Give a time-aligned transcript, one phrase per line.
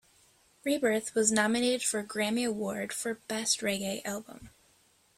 [0.63, 4.49] "Rebirth" was nominated for a Grammy Award for 'Best Reggae Album'.